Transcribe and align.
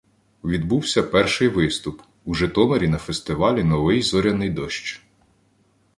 відбувся 0.43 1.03
перший 1.03 1.47
виступ— 1.47 2.01
у 2.25 2.33
Житомирі 2.33 2.87
на 2.87 2.97
фестивалі 2.97 3.63
«Новий 3.63 4.01
зоряний 4.01 4.49
дощ». 4.49 5.01